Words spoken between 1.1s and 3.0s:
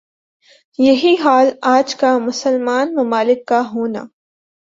حال آج کا مسلمان